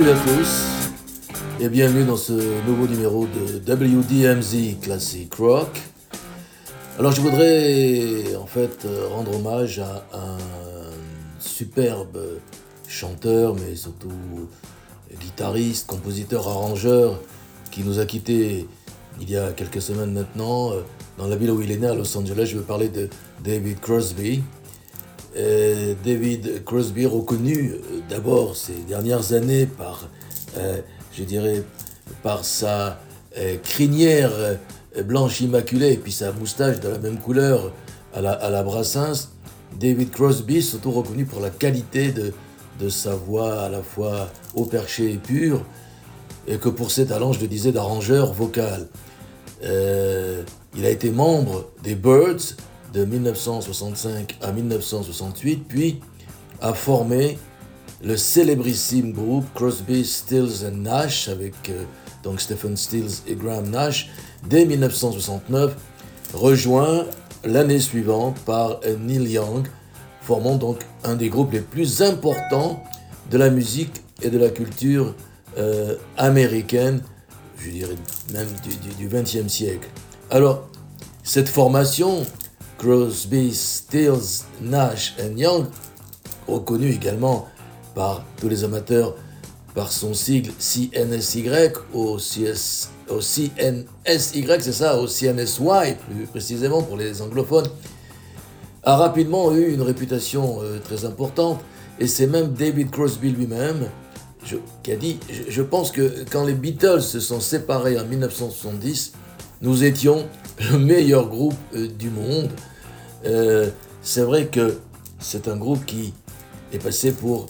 Salut 0.00 0.12
à 0.12 0.18
tous 0.18 0.66
et 1.60 1.68
bienvenue 1.68 2.04
dans 2.04 2.16
ce 2.16 2.32
nouveau 2.66 2.86
numéro 2.86 3.26
de 3.26 3.58
WDMZ 3.70 4.80
Classic 4.80 5.34
Rock. 5.34 5.78
Alors 6.98 7.12
je 7.12 7.20
voudrais 7.20 8.34
en 8.36 8.46
fait 8.46 8.86
rendre 9.10 9.36
hommage 9.36 9.78
à 9.78 10.06
un 10.14 10.38
superbe 11.38 12.18
chanteur 12.88 13.54
mais 13.56 13.76
surtout 13.76 14.08
guitariste, 15.20 15.86
compositeur, 15.88 16.48
arrangeur 16.48 17.20
qui 17.70 17.82
nous 17.82 17.98
a 17.98 18.06
quittés 18.06 18.66
il 19.20 19.28
y 19.28 19.36
a 19.36 19.52
quelques 19.52 19.82
semaines 19.82 20.14
maintenant 20.14 20.72
dans 21.18 21.26
la 21.26 21.36
ville 21.36 21.50
où 21.50 21.60
il 21.60 21.70
est 21.72 21.76
né 21.76 21.88
à 21.88 21.94
Los 21.94 22.16
Angeles. 22.16 22.46
Je 22.46 22.56
veux 22.56 22.64
parler 22.64 22.88
de 22.88 23.10
David 23.44 23.80
Crosby. 23.80 24.42
Euh, 25.36 25.94
David 26.04 26.64
Crosby, 26.64 27.06
reconnu 27.06 27.70
euh, 27.70 28.00
d'abord 28.08 28.56
ces 28.56 28.72
dernières 28.88 29.32
années 29.32 29.66
par, 29.66 30.08
euh, 30.56 30.80
je 31.12 31.22
dirais, 31.22 31.62
par 32.22 32.44
sa 32.44 32.98
crinière 33.62 34.32
blanche 35.04 35.40
immaculée 35.40 35.92
et 35.92 35.96
puis 35.96 36.10
sa 36.10 36.32
moustache 36.32 36.80
de 36.80 36.88
la 36.88 36.98
même 36.98 37.18
couleur 37.18 37.72
à 38.12 38.20
la, 38.20 38.32
à 38.32 38.64
David 39.78 40.10
Crosby, 40.10 40.60
surtout 40.60 40.90
reconnu 40.90 41.26
pour 41.26 41.40
la 41.40 41.50
qualité 41.50 42.10
de, 42.10 42.32
de 42.80 42.88
sa 42.88 43.14
voix 43.14 43.60
à 43.60 43.68
la 43.68 43.84
fois 43.84 44.30
au 44.56 44.64
perché 44.64 45.12
et 45.12 45.16
pure, 45.16 45.64
et 46.48 46.56
que 46.56 46.68
pour 46.68 46.90
ses 46.90 47.06
talents, 47.06 47.32
je 47.32 47.40
le 47.40 47.46
disais, 47.46 47.70
d'arrangeur 47.70 48.32
vocal. 48.32 48.88
il 49.62 50.84
a 50.84 50.90
été 50.90 51.12
membre 51.12 51.70
des 51.84 51.94
Birds, 51.94 52.56
de 52.92 53.04
1965 53.04 54.38
à 54.42 54.52
1968, 54.52 55.64
puis 55.68 56.00
a 56.60 56.74
formé 56.74 57.38
le 58.02 58.16
célébrissime 58.16 59.12
groupe 59.12 59.46
Crosby, 59.54 60.04
Stills 60.04 60.66
and 60.66 60.76
Nash 60.76 61.28
avec 61.28 61.54
euh, 61.68 61.84
donc 62.22 62.40
Stephen 62.40 62.76
Stills 62.76 63.22
et 63.26 63.34
Graham 63.34 63.70
Nash 63.70 64.10
dès 64.48 64.64
1969, 64.64 65.74
rejoint 66.34 67.04
l'année 67.44 67.78
suivante 67.78 68.38
par 68.40 68.80
Neil 69.00 69.32
Young, 69.32 69.66
formant 70.22 70.56
donc 70.56 70.78
un 71.04 71.16
des 71.16 71.28
groupes 71.28 71.52
les 71.52 71.60
plus 71.60 72.02
importants 72.02 72.82
de 73.30 73.38
la 73.38 73.50
musique 73.50 74.02
et 74.22 74.30
de 74.30 74.38
la 74.38 74.50
culture 74.50 75.14
euh, 75.58 75.96
américaine, 76.16 77.02
je 77.58 77.70
dirais 77.70 77.96
même 78.32 78.48
du 78.98 79.08
XXe 79.08 79.48
siècle. 79.48 79.88
Alors, 80.30 80.68
cette 81.22 81.48
formation 81.48 82.24
Crosby, 82.80 83.52
Stills, 83.52 84.44
Nash 84.62 85.14
et 85.18 85.38
Young, 85.38 85.66
reconnu 86.48 86.90
également 86.90 87.46
par 87.94 88.24
tous 88.40 88.48
les 88.48 88.64
amateurs 88.64 89.14
par 89.74 89.92
son 89.92 90.14
sigle 90.14 90.50
CNSY 90.58 91.44
au, 91.92 92.16
au 92.16 93.20
CNSY, 93.20 93.52
c'est 94.06 94.72
ça, 94.72 94.98
au 94.98 95.06
CNSY 95.06 95.94
plus 96.08 96.26
précisément 96.26 96.82
pour 96.82 96.96
les 96.96 97.20
anglophones, 97.20 97.68
a 98.82 98.96
rapidement 98.96 99.54
eu 99.54 99.74
une 99.74 99.82
réputation 99.82 100.62
euh, 100.62 100.78
très 100.78 101.04
importante. 101.04 101.60
Et 101.98 102.06
c'est 102.06 102.26
même 102.26 102.54
David 102.54 102.90
Crosby 102.90 103.30
lui-même 103.30 103.90
qui 104.82 104.90
a 104.90 104.96
dit 104.96 105.18
je, 105.50 105.60
pense 105.60 105.92
que 105.92 106.24
quand 106.32 106.46
les 106.46 106.54
Beatles 106.54 107.02
se 107.02 107.20
sont 107.20 107.40
séparés 107.40 108.00
en 108.00 108.06
1970, 108.06 109.12
nous 109.60 109.84
étions 109.84 110.26
le 110.72 110.78
meilleur 110.78 111.28
groupe 111.28 111.54
euh, 111.74 111.86
du 111.86 112.08
monde 112.08 112.48
euh, 113.24 113.70
c'est 114.02 114.22
vrai 114.22 114.46
que 114.46 114.78
c'est 115.18 115.48
un 115.48 115.56
groupe 115.56 115.84
qui 115.84 116.14
est 116.72 116.78
passé 116.78 117.12
pour 117.12 117.46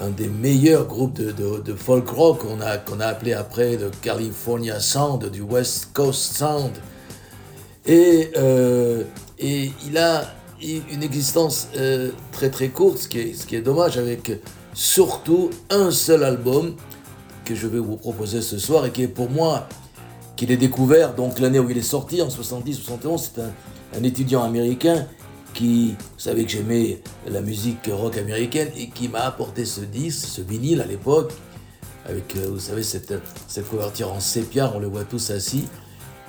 un 0.00 0.10
des 0.10 0.28
meilleurs 0.28 0.86
groupes 0.86 1.14
de, 1.14 1.74
folk 1.74 2.08
rock 2.08 2.40
qu'on 2.40 2.60
a, 2.60 2.78
qu'on 2.78 3.00
a 3.00 3.06
appelé 3.06 3.32
après 3.32 3.76
le 3.76 3.90
California 4.02 4.78
Sound, 4.78 5.30
du 5.30 5.40
West 5.40 5.90
Coast 5.92 6.36
Sound. 6.36 6.72
Et, 7.86 8.30
euh, 8.36 9.02
et 9.38 9.72
il 9.86 9.98
a 9.98 10.24
une 10.60 11.02
existence 11.02 11.68
euh, 11.76 12.10
très 12.32 12.50
très 12.50 12.68
courte, 12.68 12.98
ce 12.98 13.08
qui, 13.08 13.18
est, 13.20 13.34
ce 13.34 13.46
qui 13.46 13.56
est 13.56 13.62
dommage, 13.62 13.96
avec 13.96 14.32
surtout 14.74 15.50
un 15.70 15.90
seul 15.90 16.22
album 16.22 16.74
que 17.44 17.54
je 17.54 17.66
vais 17.66 17.78
vous 17.78 17.96
proposer 17.96 18.42
ce 18.42 18.58
soir 18.58 18.84
et 18.86 18.90
qui 18.90 19.02
est 19.02 19.08
pour 19.08 19.30
moi, 19.30 19.68
qu'il 20.36 20.52
est 20.52 20.56
découvert, 20.56 21.14
donc 21.14 21.40
l'année 21.40 21.58
où 21.58 21.70
il 21.70 21.78
est 21.78 21.82
sorti, 21.82 22.22
en 22.22 22.28
70-71, 22.28 23.18
c'est 23.18 23.40
un, 23.40 23.50
un 23.96 24.02
étudiant 24.02 24.42
américain 24.42 25.06
qui 25.54 25.96
savait 26.16 26.44
que 26.44 26.50
j'aimais 26.50 27.02
la 27.26 27.40
musique 27.40 27.90
rock 27.90 28.16
américaine 28.16 28.68
et 28.76 28.88
qui 28.88 29.08
m'a 29.08 29.20
apporté 29.20 29.64
ce 29.64 29.80
disque, 29.80 30.26
ce 30.26 30.40
vinyle 30.42 30.80
à 30.80 30.86
l'époque, 30.86 31.32
avec, 32.06 32.36
euh, 32.36 32.48
vous 32.50 32.58
savez, 32.58 32.82
cette, 32.82 33.14
cette 33.46 33.68
couverture 33.68 34.12
en 34.12 34.20
sépia, 34.20 34.72
on 34.74 34.78
le 34.78 34.86
voit 34.86 35.04
tous 35.04 35.30
assis, 35.30 35.66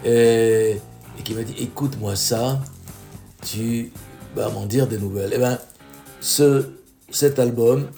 et, 0.06 0.78
qui 1.24 1.34
m'a 1.34 1.44
dit 1.44 1.56
écoute-moi 1.60 2.16
ça, 2.16 2.60
tu 3.46 3.92
vas 4.36 4.50
m'en 4.50 4.66
dire 4.66 4.88
des 4.88 4.98
nouvelles. 4.98 5.34
Et 5.34 5.36
eh 5.36 5.40
bien, 5.40 5.60
ce, 6.22 6.66
cet 7.12 7.40
album, 7.40 7.90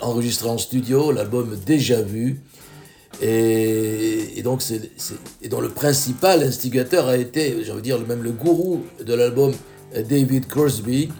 enregistré 0.00 0.48
en 0.48 0.58
studio, 0.58 1.12
l'album 1.12 1.56
Déjà 1.66 2.00
Vu, 2.02 2.40
et, 3.22 4.40
donc, 4.42 4.62
c'est, 4.62 4.90
et 5.42 5.48
dont 5.48 5.60
le 5.60 5.68
principal 5.68 6.42
instigateur 6.42 7.06
a 7.08 7.16
été, 7.16 7.62
j'ai 7.62 7.70
envie 7.70 7.80
de 7.80 7.84
dire, 7.84 8.00
même 8.00 8.22
le 8.22 8.32
gourou 8.32 8.84
de 9.04 9.14
l'album, 9.14 9.52
David 9.94 10.46
Crosby. 10.46 11.10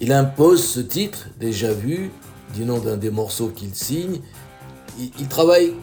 Il 0.00 0.12
impose 0.12 0.64
ce 0.64 0.80
titre, 0.80 1.28
déjà 1.38 1.72
vu, 1.72 2.10
du 2.54 2.64
nom 2.64 2.78
d'un 2.78 2.96
des 2.96 3.10
morceaux 3.10 3.48
qu'il 3.48 3.74
signe. 3.74 4.20
Il, 4.98 5.28
travaille 5.28 5.74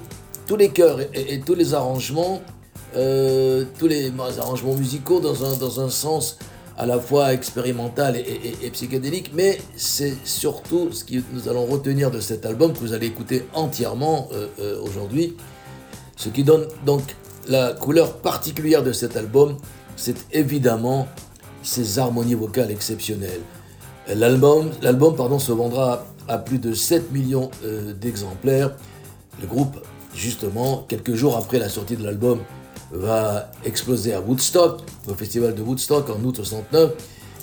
tous 0.48 0.56
les 0.56 0.70
chœurs 0.70 1.00
et, 1.14 1.40
tous 1.42 1.56
les 1.56 1.74
arrangements, 1.74 2.42
euh, 2.96 3.66
tous 3.78 3.88
les, 3.88 4.12
arrangements 4.40 4.74
musicaux 4.74 5.20
dans 5.20 5.46
un, 5.46 5.58
dans 5.58 5.80
un 5.82 5.90
sens 5.90 6.38
à 6.82 6.88
la 6.88 7.00
fois 7.00 7.32
expérimental 7.32 8.18
et, 8.18 8.70
psychédélique, 8.72 9.32
mais 9.36 9.60
c'est 9.76 10.16
surtout 10.26 10.92
ce 10.92 11.04
que 11.04 11.22
nous 11.32 11.48
allons 11.48 11.68
retenir 11.68 12.10
de 12.10 12.20
cet 12.20 12.44
album 12.44 12.74
que 12.74 12.80
vous 12.80 12.94
allez 12.94 13.06
écouter 13.06 13.46
entièrement 13.54 14.30
euh, 14.34 14.48
euh, 14.60 14.82
aujourd'hui. 14.82 15.38
Ce 16.16 16.30
qui 16.30 16.44
donne 16.44 16.66
donc 16.84 17.04
la 17.48 17.74
couleur 17.74 18.18
particulière 18.18 18.82
de 18.82 18.94
cet 18.94 19.16
album, 19.16 19.58
c'est 19.96 20.26
évidemment 20.32 21.08
ses 21.62 22.00
harmonies 22.00 22.34
vocales 22.34 22.72
exceptionnelles. 22.72 23.42
L'album, 24.08 24.72
l'album 24.82 25.16
pardon, 25.16 25.38
se 25.38 25.52
vendra 25.52 26.08
à 26.28 26.40
plus 26.40 26.58
de 26.58 26.74
7 26.74 27.12
millions 27.12 27.52
euh, 27.64 27.94
d'exemplaires. 27.94 28.72
Le 29.40 29.46
groupe, 29.46 29.78
justement, 30.16 30.84
quelques 30.88 31.14
jours 31.14 31.38
après 31.38 31.60
la 31.60 31.70
sortie 31.70 31.96
de 31.96 32.04
l'album, 32.04 32.40
va 32.92 33.52
exploser 33.66 34.14
à 34.14 34.22
Woodstock, 34.22 34.82
au 35.08 35.14
festival 35.14 35.56
de 35.56 35.62
Woodstock 35.62 36.10
en 36.10 36.24
août 36.24 36.36
69. 36.38 36.92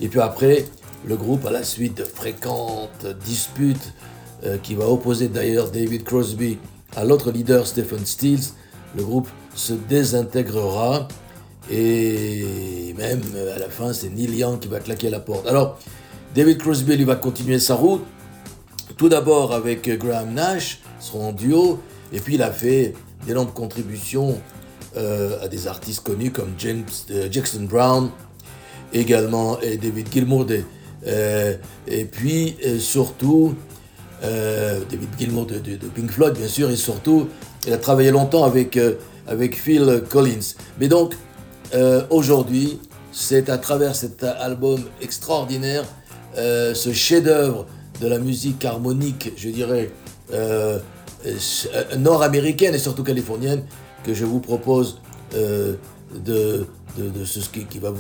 Et 0.01 0.09
puis 0.09 0.21
après, 0.21 0.67
le 1.07 1.17
groupe, 1.17 1.47
à 1.47 1.51
la 1.51 1.65
suite 1.65 1.97
de 1.99 2.05
fréquentes 2.05 3.07
disputes 3.25 3.93
euh, 4.45 4.59
qui 4.59 4.75
va 4.75 4.87
opposer 4.89 5.29
d'ailleurs 5.29 5.71
David 5.71 6.05
Crosby 6.05 6.59
à 6.97 7.05
l'autre 7.05 7.31
leader 7.31 7.67
Stephen 7.67 8.05
Stills, 8.05 8.53
le 8.97 9.03
groupe 9.03 9.29
se 9.55 9.73
désintégrera 9.73 11.09
et 11.71 12.95
même 12.97 13.21
euh, 13.35 13.55
à 13.55 13.59
la 13.59 13.69
fin, 13.69 13.93
c'est 13.93 14.11
Neil 14.11 14.37
Young 14.37 14.59
qui 14.59 14.69
va 14.69 14.81
claquer 14.81 15.11
la 15.11 15.21
porte. 15.21 15.47
Alors, 15.47 15.79
David 16.35 16.59
Crosby 16.59 16.97
lui 16.97 17.05
va 17.05 17.17
continuer 17.17 17.59
sa 17.59 17.75
route, 17.75 18.05
tout 18.97 19.09
d'abord 19.09 19.53
avec 19.53 19.89
Graham 19.99 20.35
Nash, 20.35 20.81
son 21.01 21.33
duo, 21.33 21.81
et 22.13 22.21
puis 22.21 22.35
il 22.35 22.43
a 22.43 22.51
fait 22.51 22.95
d'énormes 23.27 23.53
contributions 23.53 24.41
euh, 24.97 25.43
à 25.43 25.49
des 25.49 25.67
artistes 25.67 26.03
connus 26.03 26.31
comme 26.31 26.53
James, 26.59 26.85
euh, 27.11 27.29
Jackson 27.31 27.67
Brown, 27.69 28.11
également 28.93 29.61
et 29.61 29.77
David 29.77 30.11
Gilmour, 30.13 30.47
et 31.87 32.05
puis 32.07 32.57
surtout 32.79 33.55
David 34.23 35.09
Gilmour 35.19 35.47
de, 35.47 35.59
Pink 35.95 36.11
Floyd, 36.11 36.35
bien 36.35 36.49
sûr, 36.49 36.71
et 36.71 36.77
surtout, 36.77 37.29
il 37.67 37.73
a 37.73 37.77
travaillé 37.77 38.11
longtemps 38.11 38.45
avec, 38.45 38.79
avec 39.27 39.57
Phil 39.57 40.03
Collins. 40.09 40.55
Mais 40.81 40.89
donc, 40.89 41.15
euh, 41.75 42.03
aujourd'hui, 42.11 42.79
c'est 43.13 43.51
à 43.51 43.59
travers 43.59 43.95
cet 43.95 44.25
album 44.25 44.81
extraordinaire, 45.01 45.85
euh, 46.37 46.75
ce 46.75 46.93
chef-d'œuvre 46.93 47.67
de 48.01 48.07
la 48.07 48.19
musique 48.19 48.65
harmonique, 48.65 49.33
je 49.37 49.51
dirais, 49.51 49.91
euh, 50.33 50.79
nord-américaine 51.99 52.75
et 52.75 52.79
surtout 52.79 53.03
californienne, 53.03 53.63
que 54.09 54.15
je 54.15 54.25
vous 54.25 54.41
propose 54.41 55.01
de, 55.35 55.79
de, 56.97 57.25
ce 57.27 57.41
qui, 57.51 57.79
va, 57.79 57.93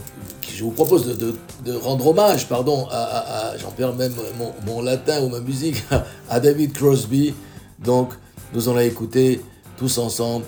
je 0.50 0.64
vous 0.64 0.70
propose 0.70 1.04
de, 1.04 1.72
rendre 1.74 2.06
hommage, 2.06 2.48
pardon, 2.48 2.86
à, 2.90 3.52
j'en 3.58 3.70
perds 3.70 3.94
même 3.94 4.14
mon, 4.66 4.80
latin 4.80 5.22
ou 5.22 5.28
ma 5.28 5.40
musique, 5.40 5.84
à 6.30 6.40
David 6.40 6.72
Crosby. 6.72 7.34
Donc, 7.78 8.12
nous 8.54 8.70
allons 8.70 8.80
écouter 8.80 9.42
tous 9.76 9.98
ensemble, 9.98 10.46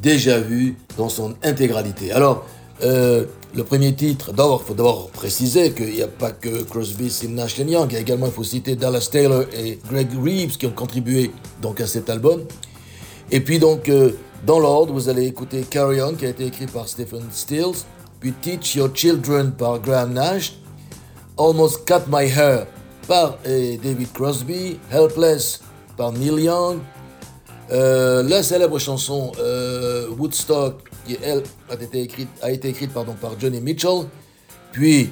déjà 0.00 0.40
vu 0.40 0.76
dans 0.96 1.10
son 1.10 1.34
intégralité. 1.42 2.10
Alors, 2.12 2.46
euh, 2.82 3.26
le 3.54 3.64
premier 3.64 3.94
titre, 3.94 4.32
d'abord, 4.32 4.62
il 4.64 4.68
faut 4.68 4.74
d'abord 4.74 5.10
préciser 5.10 5.72
qu'il 5.72 5.92
n'y 5.92 6.02
a 6.02 6.08
pas 6.08 6.30
que 6.30 6.62
Crosby, 6.62 7.12
Nash 7.28 7.58
Young, 7.58 7.88
il 7.90 7.94
y 7.94 7.96
a 7.98 8.00
également, 8.00 8.26
il 8.26 8.32
faut 8.32 8.44
citer 8.44 8.76
Dallas 8.76 9.10
Taylor 9.12 9.44
et 9.52 9.78
Greg 9.90 10.08
Reeves 10.18 10.56
qui 10.56 10.64
ont 10.64 10.72
contribué 10.72 11.32
donc 11.60 11.82
à 11.82 11.86
cet 11.86 12.08
album. 12.08 12.44
Et 13.30 13.40
puis 13.40 13.58
donc, 13.58 13.88
euh, 13.88 14.12
dans 14.46 14.60
l'ordre, 14.60 14.92
vous 14.92 15.08
allez 15.08 15.26
écouter 15.26 15.62
Carry 15.68 16.00
On 16.00 16.14
qui 16.14 16.24
a 16.24 16.28
été 16.28 16.46
écrit 16.46 16.66
par 16.66 16.86
Stephen 16.86 17.24
Stills, 17.32 17.84
puis 18.20 18.32
Teach 18.32 18.76
Your 18.76 18.88
Children 18.94 19.50
par 19.50 19.80
Graham 19.80 20.12
Nash, 20.12 20.58
Almost 21.36 21.84
Cut 21.84 22.08
My 22.08 22.26
Hair 22.26 22.68
par 23.08 23.38
euh, 23.44 23.76
David 23.82 24.12
Crosby, 24.12 24.78
Helpless 24.92 25.60
par 25.96 26.12
Neil 26.12 26.44
Young, 26.44 26.78
la 27.70 28.42
célèbre 28.44 28.78
chanson 28.78 29.32
Woodstock 30.16 30.80
qui 31.06 31.16
a 31.18 31.72
été 31.74 32.68
écrite, 32.68 32.92
par 32.92 33.04
Johnny 33.40 33.60
Mitchell, 33.60 34.04
puis 34.70 35.10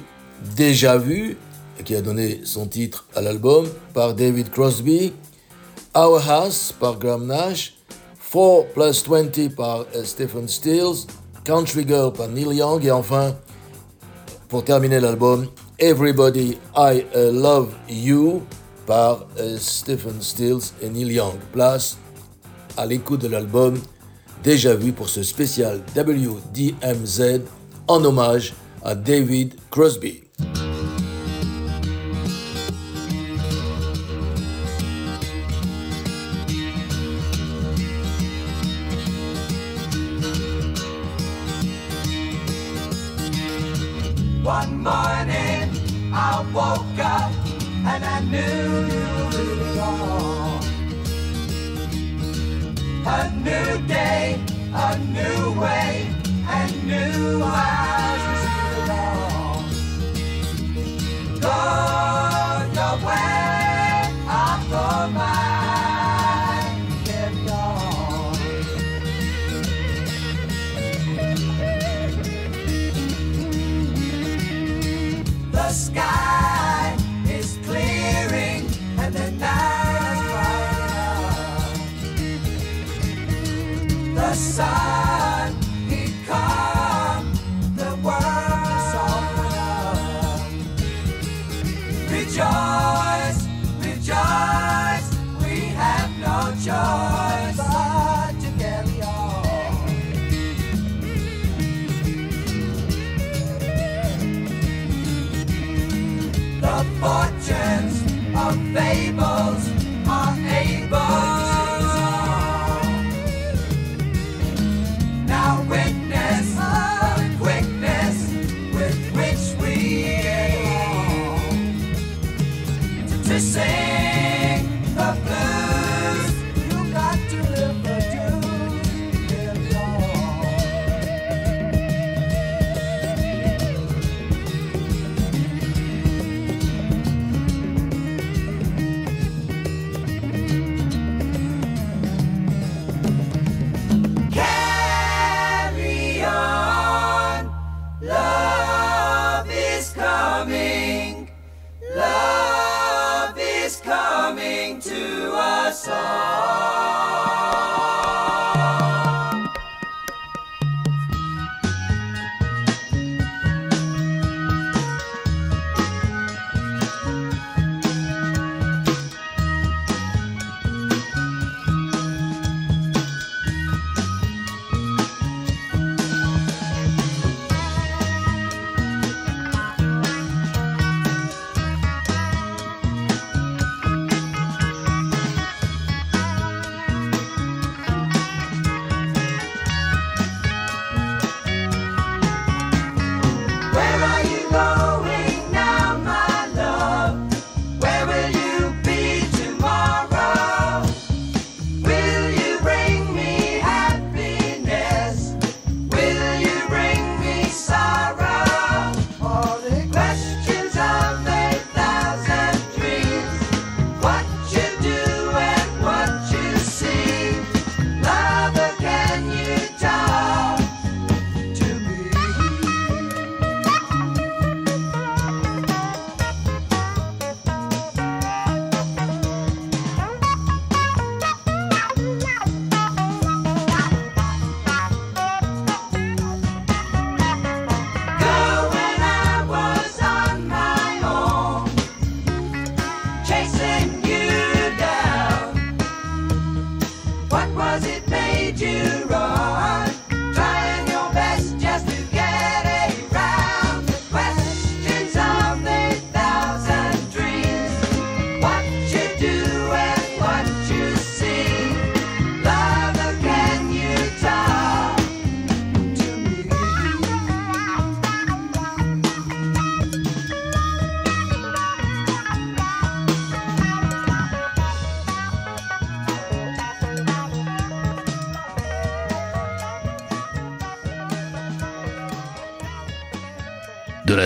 Déjà 0.55 0.97
Vu, 0.97 1.37
qui 1.83 1.95
a 1.95 2.01
donné 2.01 2.41
son 2.45 2.67
titre 2.67 3.05
à 3.15 3.21
l'album, 3.21 3.67
par 3.93 4.13
David 4.13 4.49
Crosby, 4.51 5.11
Our 5.93 6.21
House 6.29 6.73
par 6.77 6.97
Graham 6.99 7.25
Nash, 7.25 7.74
4 8.31 8.73
plus 8.73 9.07
20 9.07 9.55
par 9.55 9.85
euh, 9.95 10.03
Stephen 10.03 10.47
Stills, 10.47 11.07
Country 11.43 11.85
Girl 11.87 12.11
par 12.11 12.27
Neil 12.27 12.55
Young, 12.55 12.83
et 12.83 12.91
enfin, 12.91 13.35
pour 14.49 14.63
terminer 14.63 14.99
l'album, 14.99 15.47
Everybody 15.79 16.57
I 16.75 17.05
uh, 17.15 17.31
Love 17.31 17.73
You 17.89 18.41
par 18.85 19.25
euh, 19.39 19.57
Stephen 19.59 20.21
Stills 20.21 20.71
et 20.81 20.89
Neil 20.89 21.13
Young. 21.13 21.35
Place 21.51 21.97
à 22.77 22.85
l'écoute 22.85 23.21
de 23.21 23.27
l'album 23.27 23.79
déjà 24.43 24.75
vu 24.75 24.91
pour 24.91 25.09
ce 25.09 25.23
spécial 25.23 25.81
WDMZ 25.95 27.41
en 27.87 28.03
hommage 28.03 28.53
à 28.83 28.95
David 28.95 29.55
Crosby. 29.71 30.24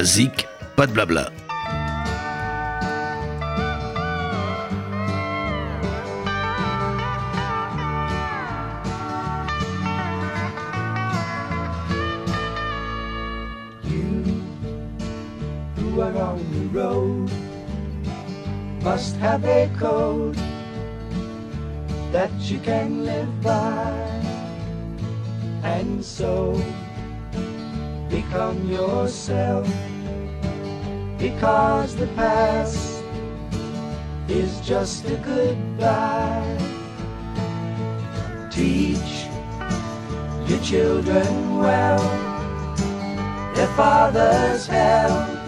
Zik, 0.03 0.47
pas 0.75 0.87
de 0.87 0.93
blabla. 0.93 1.31
must 18.99 19.15
have 19.17 19.45
a 19.45 19.69
code 19.77 20.35
that 22.11 22.31
you 22.39 22.59
can 22.59 23.05
live 23.05 23.41
by 23.41 23.91
and 25.63 26.03
so 26.03 26.61
become 28.09 28.67
yourself 28.67 29.67
because 31.17 31.95
the 31.95 32.07
past 32.15 33.03
is 34.27 34.59
just 34.61 35.05
a 35.05 35.15
goodbye 35.17 36.57
teach 38.51 39.27
your 40.47 40.59
children 40.61 41.57
well 41.57 41.99
their 43.55 43.67
father's 43.75 44.65
hell 44.65 45.39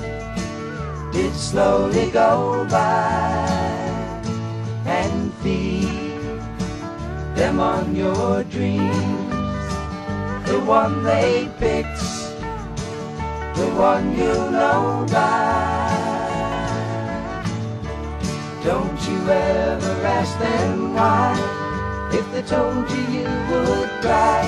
did 1.12 1.34
slowly 1.34 2.10
go 2.12 2.66
by 2.70 3.62
and 4.86 5.34
feed 5.36 6.12
them 7.36 7.60
on 7.60 7.96
your 7.96 8.44
dreams. 8.44 9.32
The 10.48 10.62
one 10.66 11.04
they 11.04 11.50
picked, 11.58 12.01
the 13.62 13.70
one 13.76 14.18
you 14.18 14.34
know 14.58 15.06
by. 15.12 15.92
Don't 18.64 19.00
you 19.08 19.20
ever 19.30 19.96
ask 20.18 20.34
them 20.40 20.96
why, 20.96 21.34
if 22.12 22.26
they 22.32 22.42
told 22.42 22.90
you 22.90 23.04
you 23.18 23.30
would 23.50 23.92
cry. 24.02 24.44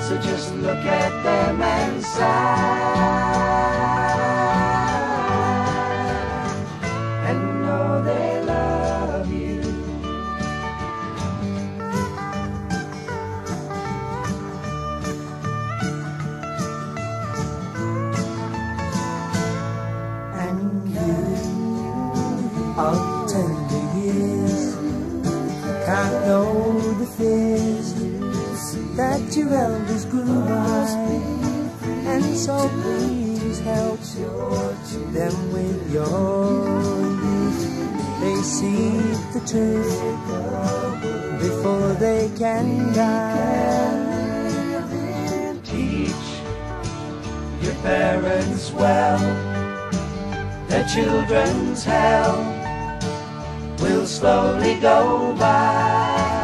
So 0.00 0.12
just 0.18 0.54
look 0.54 0.84
at 1.02 1.12
them 1.22 1.60
and 1.62 2.02
sigh. 2.02 3.93
Your 29.36 29.52
elders 29.52 30.04
grew 30.04 30.44
and 32.06 32.36
so 32.36 32.68
please 32.82 33.58
help 33.60 33.98
them 35.12 35.52
with 35.52 35.92
your 35.92 37.00
youth. 37.24 37.62
They 38.20 38.36
see 38.42 38.90
the 39.32 39.40
truth 39.50 40.00
before 41.40 41.94
they 41.94 42.30
can 42.38 42.92
die. 42.92 44.12
Teach 45.64 46.26
your 47.60 47.74
parents 47.82 48.70
well, 48.72 49.18
their 50.68 50.86
children's 50.86 51.82
hell 51.82 52.36
will 53.80 54.06
slowly 54.06 54.78
go 54.80 55.34
by 55.38 56.43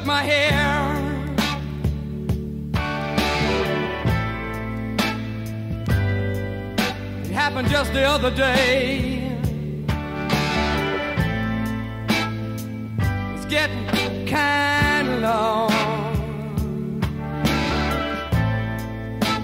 Cut 0.00 0.06
my 0.06 0.22
hair. 0.22 0.54
It 7.24 7.32
happened 7.32 7.68
just 7.68 7.92
the 7.92 8.04
other 8.04 8.30
day. 8.30 9.36
It's 13.34 13.46
getting 13.46 14.26
kind 14.26 15.08
of 15.08 15.20
long. 15.20 15.70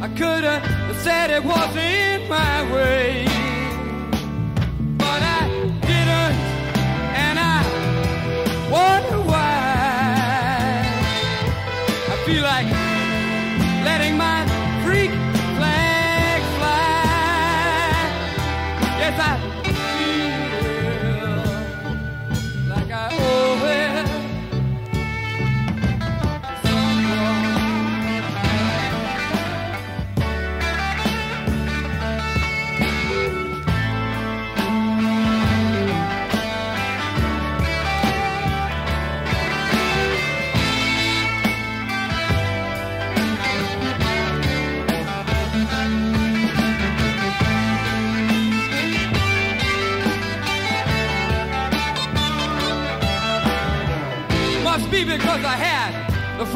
I 0.02 0.08
could 0.16 0.44
have 0.44 0.96
said 1.02 1.30
it 1.30 1.44
wasn't 1.44 2.28
my 2.28 2.72
way. 2.72 3.25
Feel 12.26 12.42
like 12.42 12.85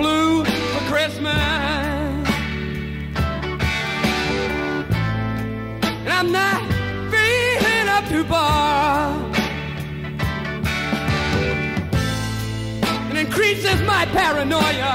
flu 0.00 0.44
for 0.44 0.82
Christmas. 0.92 1.34
And 6.04 6.12
I'm 6.18 6.32
not 6.32 6.60
feeling 7.12 7.86
up 7.96 8.04
to 8.12 8.24
bar. 8.24 9.30
It 13.10 13.16
increases 13.26 13.78
my 13.82 14.06
paranoia. 14.16 14.94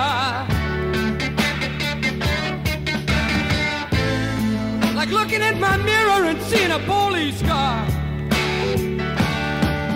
Like 4.96 5.12
looking 5.20 5.44
at 5.50 5.56
my 5.60 5.78
mirror 5.78 6.22
and 6.32 6.42
seeing 6.50 6.72
a 6.72 6.80
police 6.80 7.42
car. 7.44 7.86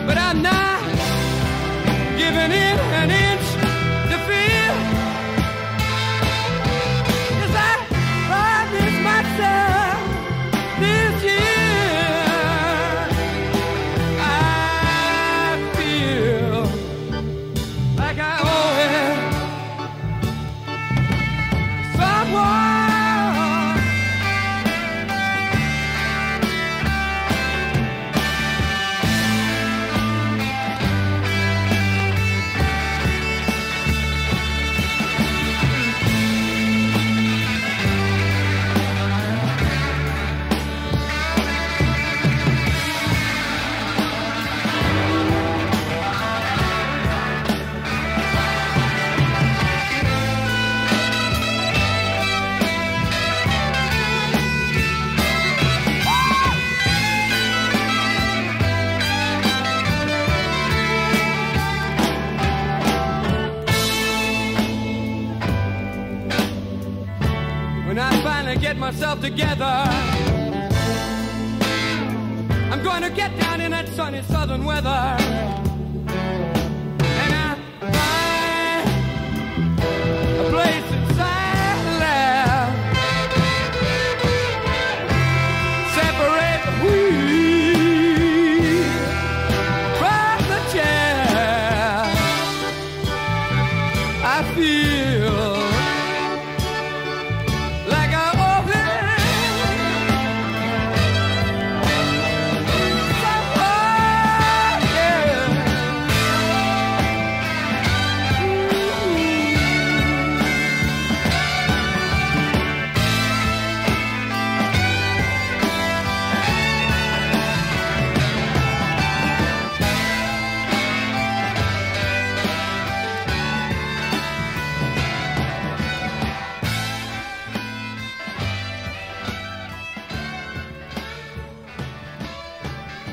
But 0.07 0.17
I'm 0.27 0.39
not 0.43 0.81
giving 2.21 2.51
in 2.65 2.77
an 3.01 3.09
inch 3.09 3.28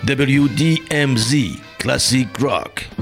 WDMZ 0.06 1.58
Classic 1.80 2.28
Rock. 2.38 2.95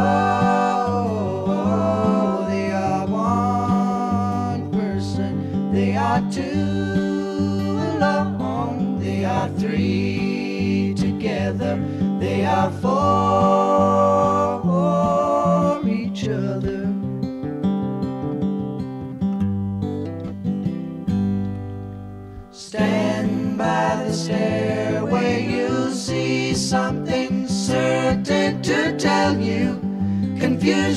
they 2.48 2.72
are 2.72 3.06
one 3.06 4.72
person, 4.72 5.72
they 5.74 5.98
are 5.98 6.22
two 6.32 7.78
alone, 7.98 9.00
they 9.00 9.26
are 9.26 9.50
three 9.60 10.94
together, 10.98 11.78
they 12.20 12.46
are 12.46 12.72
four. 12.72 13.69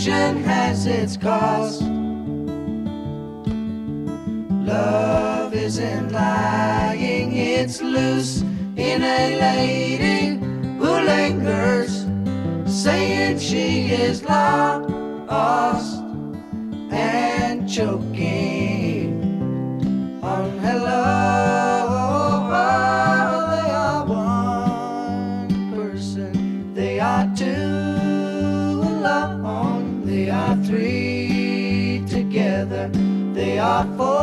confusion 0.03 0.43
has 0.43 0.87
its 0.87 1.17
cost. 1.17 1.83
Love 4.67 5.55
isn't 5.55 6.11
lying, 6.11 7.33
it's 7.33 7.81
loose, 7.81 8.43
in 8.77 9.03
a 9.03 9.38
lady 9.38 10.38
who 10.79 10.91
lingers, 11.07 12.07
saying 12.67 13.38
she 13.38 13.93
is 13.93 14.25
lost. 14.25 15.82
are 33.62 33.85
for. 33.96 34.21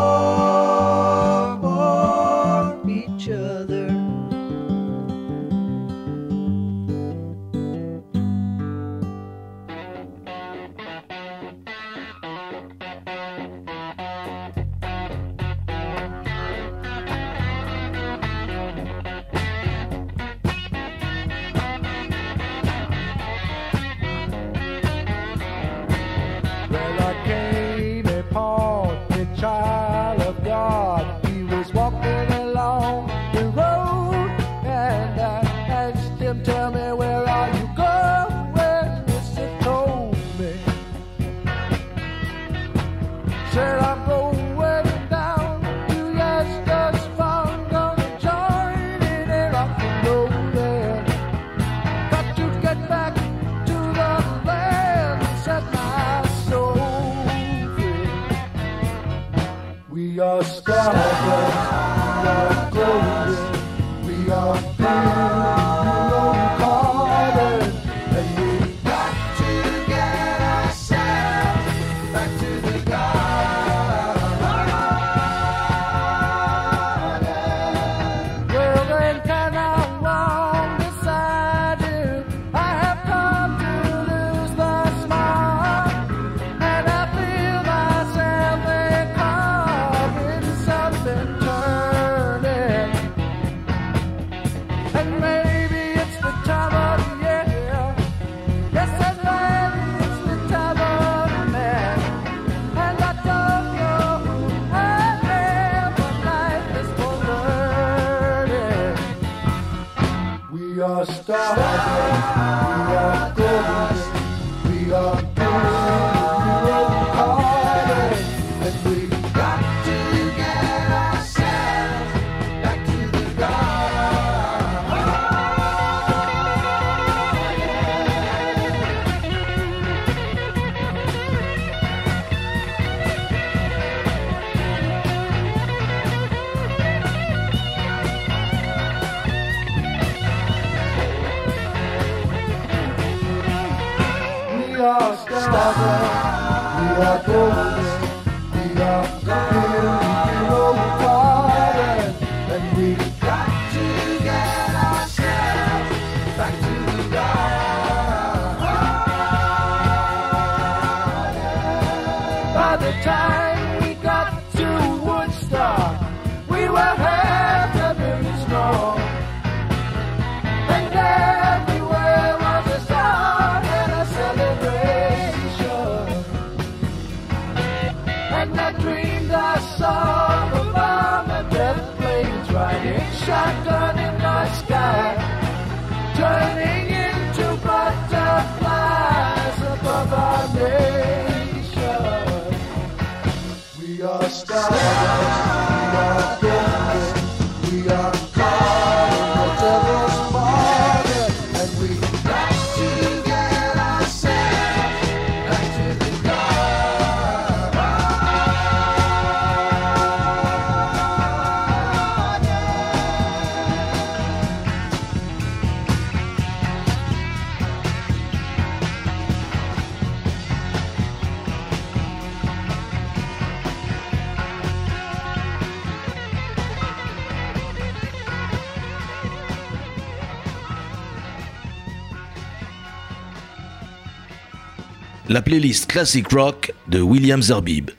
La 235.30 235.44
playlist 235.44 235.86
Classic 235.86 236.28
Rock 236.32 236.74
de 236.88 237.02
William 237.02 237.44
Zerbib. 237.44 237.92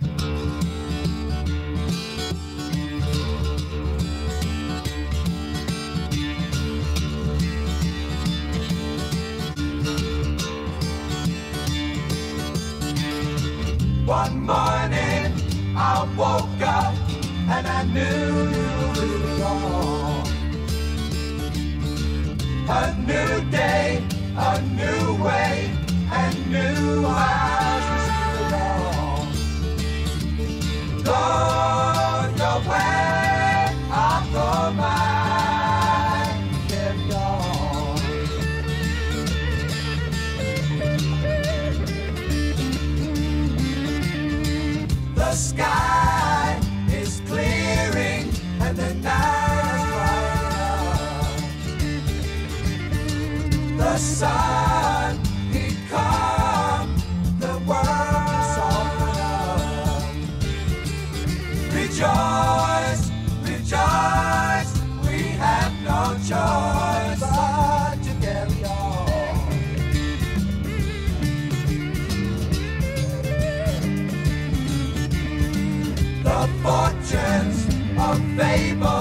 of 78.01 78.19
fable. 78.37 79.00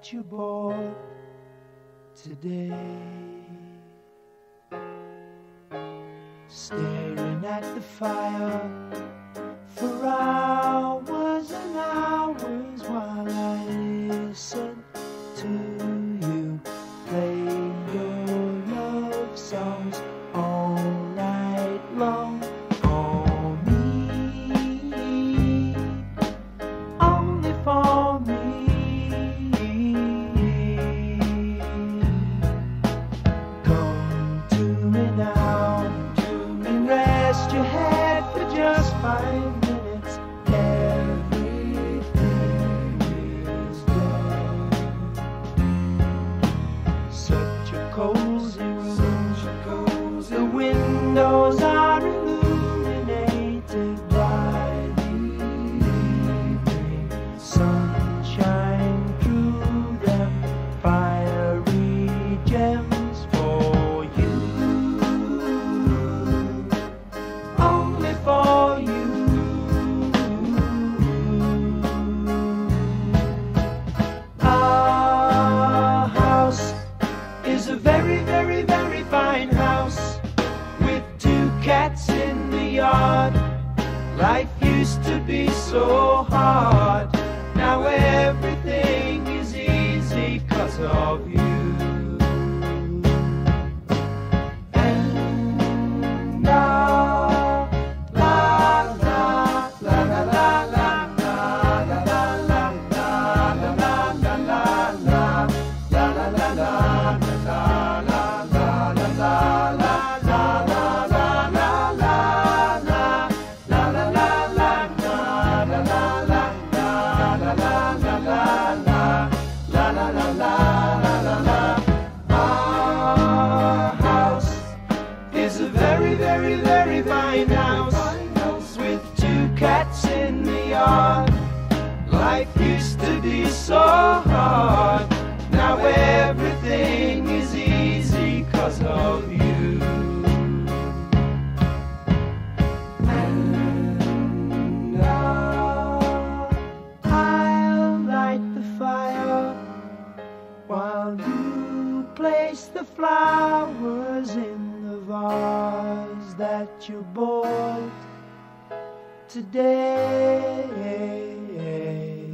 that 0.00 0.12
you 0.14 0.22
bought 0.22 0.96
today. 2.14 2.72
Staring 6.48 7.44
at 7.44 7.62
the 7.74 7.80
fire 7.82 8.79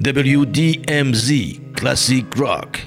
WDMZ 0.01 1.77
Classic 1.77 2.25
Rock. 2.39 2.81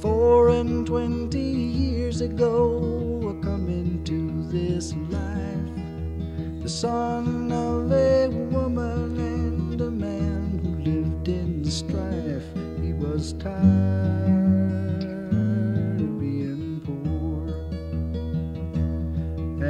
Four 0.00 0.48
and 0.48 0.84
twenty 0.84 1.38
years 1.38 2.20
ago, 2.20 3.20
I 3.22 3.34
come 3.44 3.68
into 3.68 4.42
this 4.50 4.94
life, 4.94 6.60
the 6.60 6.68
son 6.68 7.52
of 7.52 7.92
a 7.92 8.26
woman 8.50 9.16
and 9.20 9.80
a 9.80 9.92
man 9.92 10.58
who 10.58 10.70
lived 10.90 11.28
in 11.28 11.64
strife. 11.64 12.42
He 12.82 12.92
was 12.94 13.34
tired. 13.34 14.25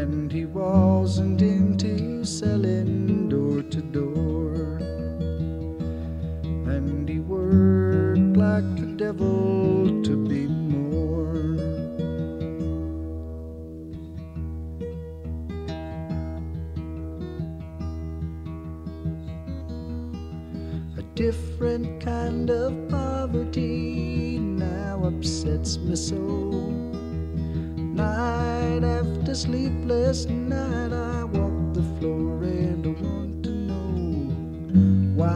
And 0.06 0.30
he 0.30 0.44
wasn't 0.44 1.42
into 1.42 2.24
selling 2.24 3.28
door 3.28 3.60
to 3.62 3.82
door. 3.82 4.78
And 6.74 7.08
he 7.08 7.18
worked 7.18 8.36
like 8.36 8.76
the 8.76 8.86
devil 8.96 10.02
to 10.04 10.16
be 10.28 10.46
more. 10.46 11.34
A 20.96 21.02
different 21.16 22.00
kind 22.00 22.48
of 22.48 22.88
poverty 22.88 24.38
now 24.38 25.02
upsets 25.02 25.78
me 25.78 25.96
so 25.96 26.45
sleepless 29.36 30.24
night, 30.24 30.94
I 30.94 31.24
walk 31.24 31.74
the 31.74 31.82
floor 31.98 32.42
and 32.42 32.86
I 32.86 32.88
want 33.02 33.44
to 33.44 33.50
know 33.50 34.32
why 35.14 35.28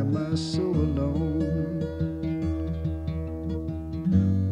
am 0.00 0.16
I 0.16 0.34
so 0.34 0.62
alone? 0.62 1.44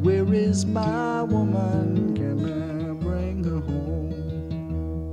Where 0.04 0.32
is 0.32 0.64
my 0.66 1.24
woman? 1.24 2.14
Can 2.14 2.44
I 2.44 2.92
bring 3.02 3.42
her 3.42 3.58
home? 3.58 5.12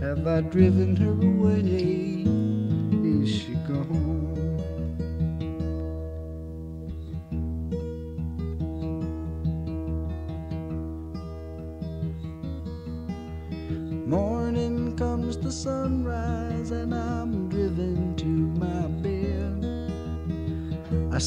Have 0.00 0.26
I 0.26 0.40
driven 0.40 0.96
her 0.96 1.12
away? 1.12 2.29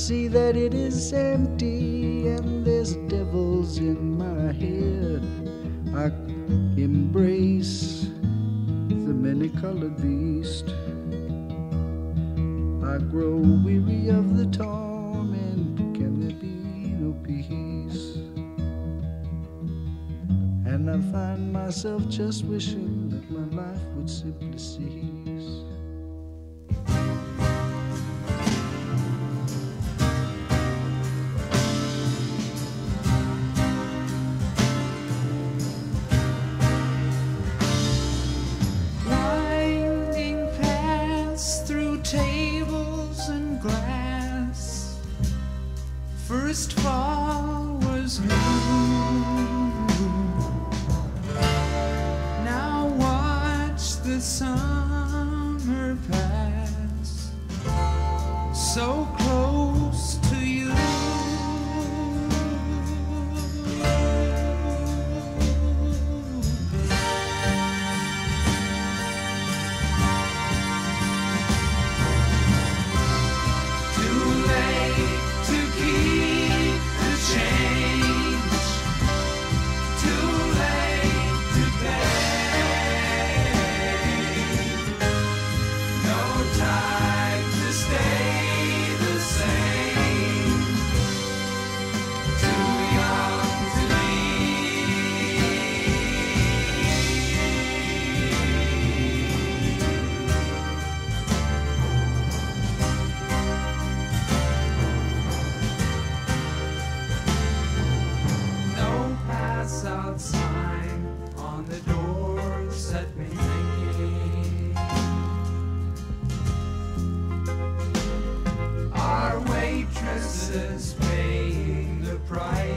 see 0.04 0.28
that 0.28 0.58
it 0.58 0.74
is 0.74 1.13
empty 1.13 2.28
and 2.28 2.66
there's 2.66 2.96
devils 3.08 3.78
in 3.78 4.18
my 4.18 4.52
head. 4.52 5.24
I 5.96 6.08
embrace 6.78 8.10
the 8.89 9.13
many 9.13 9.48
colored 9.48 9.96
beast. 10.02 10.66
I 12.84 12.98
grow 12.98 13.38
weary 13.63 14.10
of 14.10 14.36
the 14.36 14.46
torment. 14.48 15.96
Can 15.96 16.20
there 16.20 16.38
be 16.38 16.92
no 17.00 17.13
peace? 17.24 18.18
And 20.68 20.92
I 20.92 21.00
find 21.13 21.54
myself 21.54 22.10
just 22.10 22.44
wishing 22.44 23.08
that 23.08 23.32
my 23.32 23.63
life 23.63 23.82
would 23.96 24.10
simply 24.10 24.58
cease. 24.58 25.03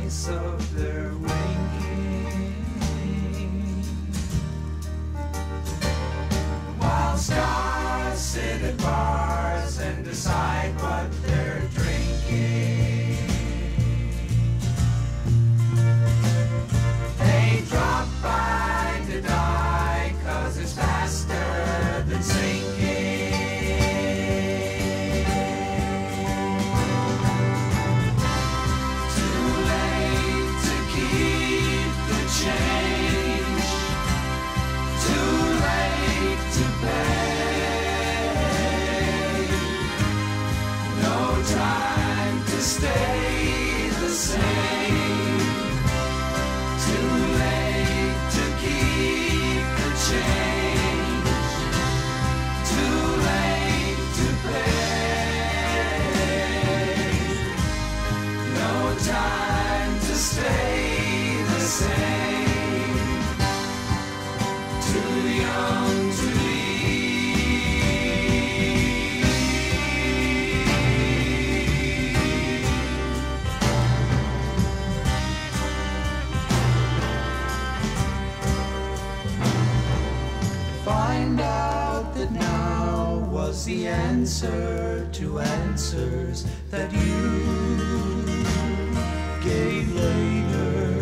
noise 0.07 0.29
of 0.29 0.75
their 0.75 1.11
winking, 1.19 2.55
While 6.79 7.17
stars 7.17 8.19
sit 8.19 8.63
at 8.63 8.79
bars 8.79 9.79
and 9.81 10.05
decide 10.05 10.75
what 10.81 11.26
answer 84.27 85.09
to 85.12 85.39
answers 85.39 86.47
that 86.72 86.93
you 86.93 88.24
gave 89.41 89.95
later. 89.95 91.01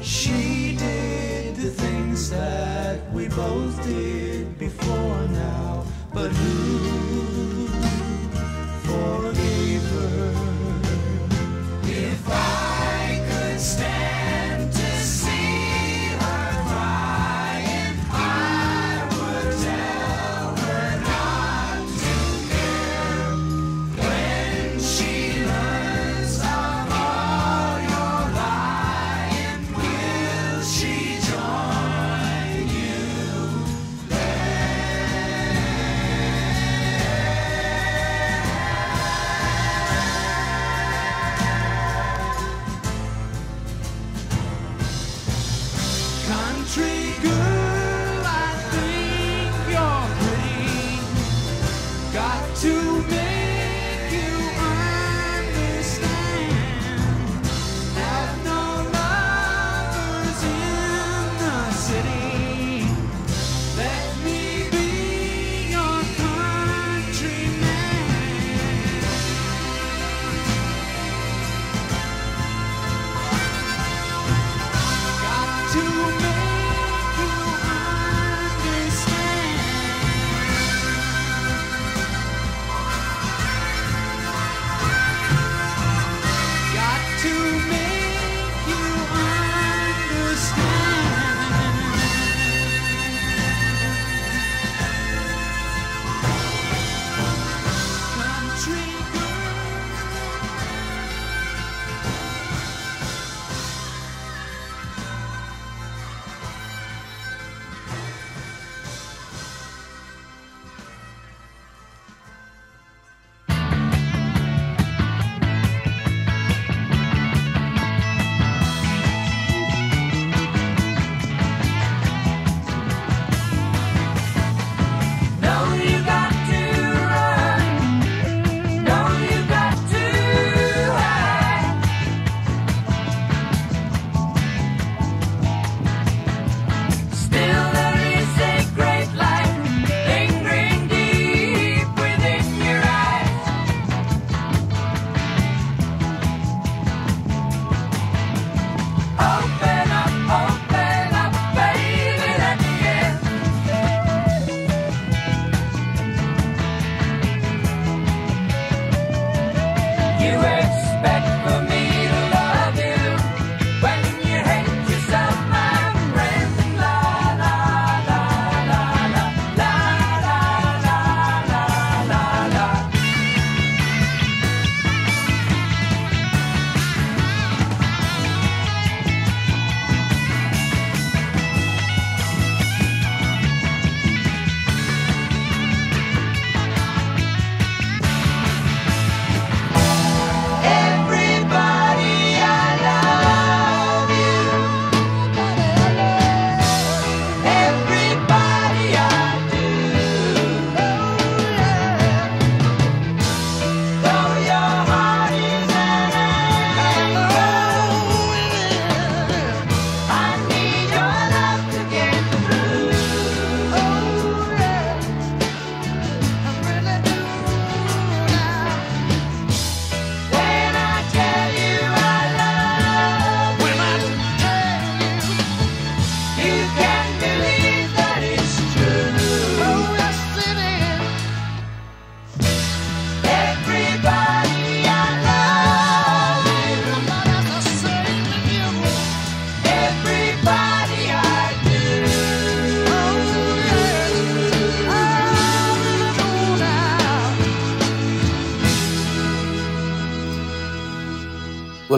She 0.00 0.76
did 0.76 1.56
the 1.56 1.70
things 1.70 2.30
that 2.30 3.12
we 3.12 3.26
both 3.30 3.82
did 3.82 4.60
before 4.60 5.26
now, 5.26 5.84
but 6.14 6.30
who? 6.30 7.79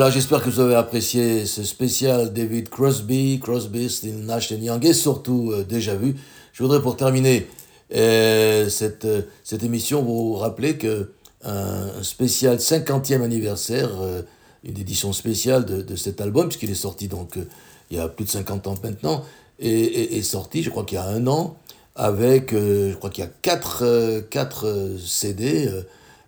Voilà, 0.02 0.16
j'espère 0.16 0.42
que 0.42 0.50
vous 0.50 0.58
avez 0.58 0.74
apprécié 0.74 1.46
ce 1.46 1.62
spécial 1.62 2.32
David 2.32 2.68
Crosby, 2.68 3.38
Crosby, 3.40 3.88
Still 3.88 4.24
Nash 4.24 4.50
Young 4.50 4.84
et 4.84 4.94
surtout 4.94 5.52
euh, 5.52 5.62
déjà 5.62 5.94
vu. 5.94 6.16
Je 6.52 6.64
voudrais 6.64 6.82
pour 6.82 6.96
terminer 6.96 7.46
euh, 7.94 8.68
cette, 8.68 9.04
euh, 9.04 9.22
cette 9.44 9.62
émission 9.62 10.02
vous 10.02 10.34
rappeler 10.34 10.76
que 10.76 11.12
un 11.44 12.02
spécial 12.02 12.56
50e 12.56 13.22
anniversaire, 13.22 13.90
une 14.64 14.76
édition 14.76 15.12
spéciale 15.12 15.64
de, 15.66 15.82
de 15.82 15.94
cet 15.94 16.20
album, 16.20 16.48
puisqu'il 16.48 16.70
est 16.72 16.74
sorti 16.74 17.06
donc 17.06 17.38
il 17.92 17.96
y 17.96 18.00
a 18.00 18.08
plus 18.08 18.24
de 18.24 18.30
50 18.30 18.66
ans 18.66 18.74
maintenant, 18.82 19.24
est, 19.60 20.16
est- 20.16 20.22
sorti, 20.22 20.64
je 20.64 20.70
crois 20.70 20.82
qu'il 20.82 20.96
y 20.96 21.00
a 21.00 21.06
un 21.06 21.28
an, 21.28 21.56
avec, 21.94 22.50
je 22.50 22.94
crois 22.96 23.10
qu'il 23.10 23.22
y 23.22 23.26
a 23.28 23.30
4, 23.40 24.96
CD 24.98 25.68
euh, 25.68 25.82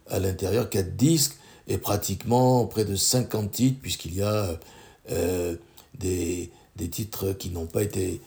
à 0.09 0.21
l'intérieur, 0.21 0.71
4 0.71 0.95
disques, 0.95 1.39
et 1.69 1.79
pratiquement 1.79 2.67
près 2.67 2.85
de 2.85 2.95
50 2.97 3.51
titres, 3.51 3.79
puisqu'il 3.81 4.15
y 4.15 4.23
a 4.23 4.59
euh, 5.11 5.55
des, 5.99 6.51
des 6.77 6.89
titres 6.89 7.33
qui 7.33 7.51
n'ont 7.51 7.67
pas 7.67 7.83
été 7.83 8.21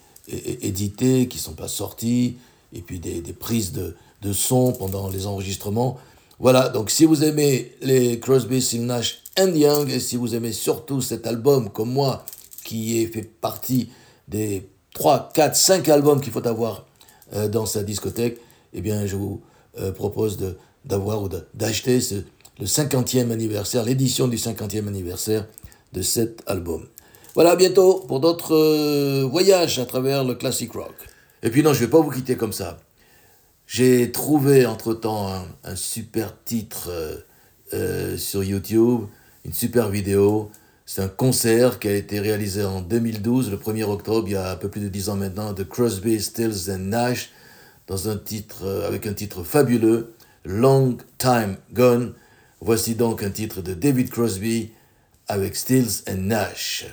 édités, 0.61 1.27
qui 1.27 1.37
ne 1.37 1.41
sont 1.41 1.53
pas 1.53 1.67
sortis, 1.67 2.37
et 2.73 2.81
puis 2.81 2.99
des, 2.99 3.21
des 3.21 3.33
prises 3.33 3.71
de, 3.71 3.95
de 4.21 4.33
son 4.33 4.73
pendant 4.73 5.09
les 5.09 5.25
enregistrements. 5.25 5.97
Voilà, 6.39 6.69
donc 6.69 6.89
si 6.91 7.05
vous 7.05 7.23
aimez 7.23 7.71
les 7.81 8.19
Crosby, 8.19 8.61
Still 8.61 8.85
Nash 8.85 9.21
and 9.39 9.53
Young, 9.55 9.89
et 9.89 9.99
si 9.99 10.15
vous 10.17 10.35
aimez 10.35 10.51
surtout 10.51 11.01
cet 11.01 11.25
album 11.27 11.69
comme 11.69 11.91
moi, 11.91 12.25
qui 12.63 12.99
est 13.01 13.07
fait 13.07 13.23
partie 13.23 13.89
des 14.27 14.67
3, 14.93 15.29
4, 15.33 15.55
5 15.55 15.89
albums 15.89 16.21
qu'il 16.21 16.33
faut 16.33 16.45
avoir 16.45 16.85
euh, 17.33 17.47
dans 17.47 17.65
sa 17.65 17.83
discothèque, 17.83 18.39
eh 18.73 18.81
bien 18.81 19.05
je 19.05 19.15
vous 19.15 19.41
euh, 19.79 19.91
propose 19.91 20.37
d'avoir 20.85 21.23
ou 21.23 21.29
d'acheter 21.53 22.01
ce- 22.01 22.15
le 22.59 22.65
50e 22.65 23.31
anniversaire, 23.31 23.83
l'édition 23.83 24.27
du 24.27 24.37
50e 24.37 24.87
anniversaire 24.87 25.45
de 25.93 26.01
cet 26.01 26.41
album. 26.47 26.87
Voilà, 27.35 27.51
à 27.51 27.55
bientôt 27.55 28.03
pour 28.07 28.19
d'autres 28.19 28.55
euh, 28.55 29.23
voyages 29.29 29.77
à 29.77 29.85
travers 29.85 30.23
le 30.23 30.33
classic 30.33 30.71
rock. 30.73 30.95
Et 31.43 31.51
puis 31.51 31.61
non, 31.61 31.73
je 31.73 31.81
vais 31.81 31.89
pas 31.89 32.01
vous 32.01 32.09
quitter 32.09 32.35
comme 32.35 32.53
ça. 32.53 32.79
J'ai 33.67 34.11
trouvé 34.11 34.65
entre-temps 34.65 35.45
un, 35.63 35.75
super 35.75 36.33
titre 36.45 36.89
euh, 36.89 37.17
euh, 37.73 38.17
sur 38.17 38.43
YouTube, 38.43 39.01
une 39.45 39.53
super 39.53 39.89
vidéo. 39.89 40.49
C'est 40.85 41.01
un 41.01 41.09
concert 41.09 41.77
qui 41.79 41.89
a 41.89 41.93
été 41.93 42.19
réalisé 42.19 42.63
en 42.63 42.81
2012, 42.81 43.51
le 43.51 43.57
1er 43.57 43.83
octobre, 43.83 44.27
il 44.27 44.31
y 44.31 44.35
a 44.35 44.51
un 44.51 44.55
peu 44.55 44.69
plus 44.69 44.81
de 44.81 44.87
10 44.87 45.09
ans 45.09 45.15
maintenant, 45.17 45.53
de 45.53 45.63
Crosby, 45.63 46.19
Stills 46.19 46.71
and 46.71 46.79
Nash, 46.79 47.29
dans 47.87 48.09
un 48.09 48.17
titre, 48.17 48.65
avec 48.87 49.05
un 49.05 49.13
titre 49.13 49.43
fabuleux, 49.43 50.13
Long 50.45 50.97
Time 51.17 51.57
Gone. 51.73 52.13
Voici 52.59 52.95
donc 52.95 53.21
un 53.21 53.29
titre 53.29 53.61
de 53.61 53.73
David 53.75 54.09
Crosby 54.09 54.71
avec 55.27 55.55
Stills 55.55 56.03
and 56.09 56.21
Nash. 56.21 56.85